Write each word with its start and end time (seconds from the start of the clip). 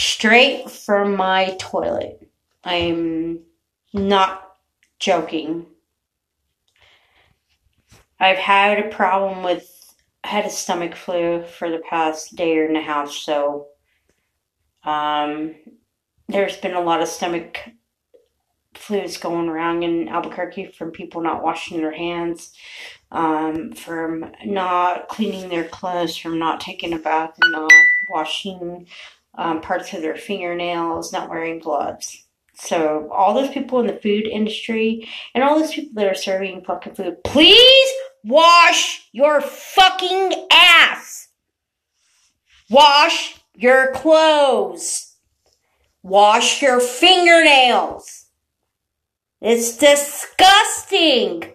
straight 0.00 0.70
from 0.70 1.14
my 1.14 1.54
toilet. 1.58 2.26
I'm 2.64 3.40
not 3.92 4.56
joking. 4.98 5.66
I've 8.18 8.38
had 8.38 8.78
a 8.78 8.88
problem 8.88 9.42
with 9.42 9.76
I 10.22 10.28
had 10.28 10.44
a 10.44 10.50
stomach 10.50 10.94
flu 10.94 11.44
for 11.44 11.70
the 11.70 11.82
past 11.88 12.36
day 12.36 12.58
and 12.58 12.76
a 12.76 12.82
half, 12.82 13.10
so 13.10 13.68
um, 14.84 15.54
there's 16.28 16.58
been 16.58 16.74
a 16.74 16.80
lot 16.80 17.00
of 17.00 17.08
stomach 17.08 17.58
flus 18.74 19.20
going 19.20 19.48
around 19.48 19.82
in 19.82 20.08
Albuquerque 20.08 20.72
from 20.72 20.90
people 20.90 21.22
not 21.22 21.42
washing 21.42 21.78
their 21.78 21.92
hands, 21.92 22.52
um, 23.10 23.72
from 23.72 24.30
not 24.44 25.08
cleaning 25.08 25.48
their 25.48 25.64
clothes, 25.64 26.16
from 26.16 26.38
not 26.38 26.60
taking 26.60 26.92
a 26.92 26.98
bath 26.98 27.34
and 27.40 27.52
not 27.52 27.72
washing 28.10 28.86
um, 29.34 29.60
parts 29.60 29.92
of 29.92 30.02
their 30.02 30.16
fingernails, 30.16 31.12
not 31.12 31.28
wearing 31.28 31.58
gloves. 31.58 32.26
So 32.54 33.08
all 33.10 33.32
those 33.32 33.50
people 33.50 33.80
in 33.80 33.86
the 33.86 33.94
food 33.94 34.26
industry 34.26 35.08
and 35.34 35.42
all 35.42 35.58
those 35.58 35.72
people 35.72 35.94
that 35.94 36.06
are 36.06 36.14
serving 36.14 36.64
fucking 36.64 36.94
food, 36.94 37.22
please 37.24 37.90
wash 38.24 39.08
your 39.12 39.40
fucking 39.40 40.46
ass. 40.50 41.28
Wash 42.68 43.40
your 43.54 43.92
clothes. 43.92 45.16
Wash 46.02 46.62
your 46.62 46.80
fingernails. 46.80 48.26
It's 49.40 49.76
disgusting. 49.76 51.52